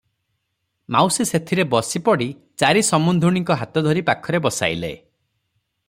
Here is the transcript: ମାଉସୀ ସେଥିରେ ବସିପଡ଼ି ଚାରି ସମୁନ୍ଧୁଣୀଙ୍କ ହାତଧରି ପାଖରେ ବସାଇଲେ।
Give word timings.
ମାଉସୀ 0.95 1.25
ସେଥିରେ 1.31 1.65
ବସିପଡ଼ି 1.73 2.29
ଚାରି 2.63 2.83
ସମୁନ୍ଧୁଣୀଙ୍କ 2.89 3.59
ହାତଧରି 3.61 4.05
ପାଖରେ 4.11 4.43
ବସାଇଲେ। 4.49 4.93